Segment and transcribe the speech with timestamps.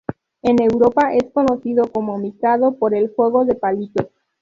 [0.41, 4.07] En Europa, es conocido como "Mikado", por el juego de palitos.